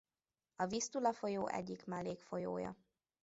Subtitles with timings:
[0.55, 2.77] A Visztula folyó egyik mellékfolyója.